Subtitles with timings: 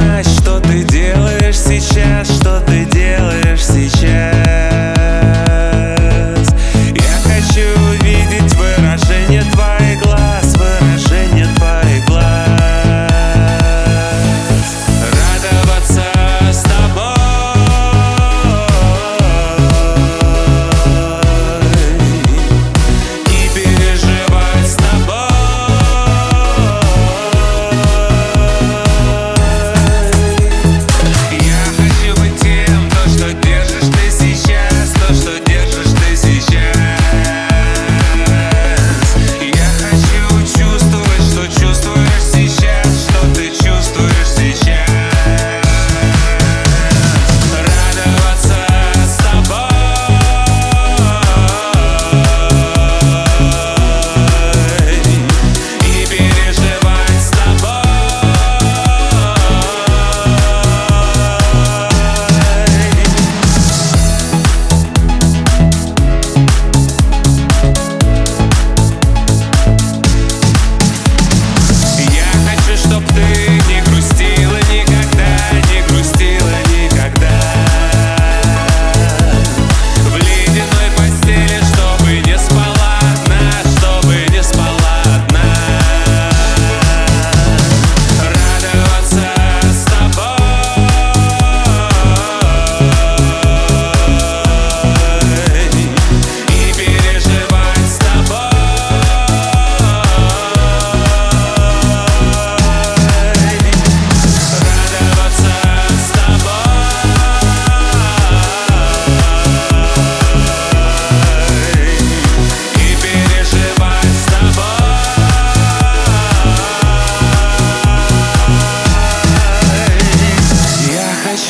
[0.00, 0.35] nas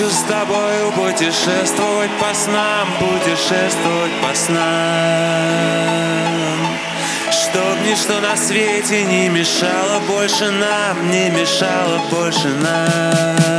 [0.06, 4.66] хочу с тобою путешествовать по снам, путешествовать по снам.
[7.30, 13.55] Чтоб ничто на свете не мешало больше нам, не мешало больше нам.